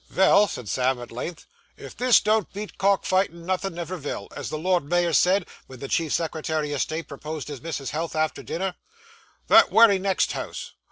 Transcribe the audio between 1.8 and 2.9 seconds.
this don't beat